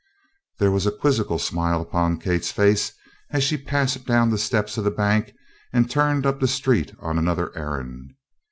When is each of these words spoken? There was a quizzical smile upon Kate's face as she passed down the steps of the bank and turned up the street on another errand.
There 0.57 0.71
was 0.71 0.87
a 0.87 0.91
quizzical 0.91 1.37
smile 1.37 1.79
upon 1.79 2.17
Kate's 2.17 2.51
face 2.51 2.91
as 3.29 3.43
she 3.43 3.55
passed 3.55 4.03
down 4.07 4.31
the 4.31 4.39
steps 4.39 4.75
of 4.79 4.83
the 4.83 4.89
bank 4.89 5.35
and 5.71 5.91
turned 5.91 6.25
up 6.25 6.39
the 6.39 6.47
street 6.47 6.91
on 6.99 7.19
another 7.19 7.55
errand. 7.55 8.15